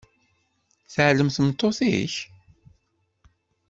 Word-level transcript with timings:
Teɛlem 0.93 1.29
tmeṭṭut-ik? 1.31 2.15